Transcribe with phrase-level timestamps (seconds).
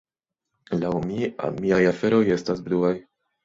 [0.83, 1.29] "Laŭ mi,
[1.59, 2.97] miaj aferoj estas bluaj."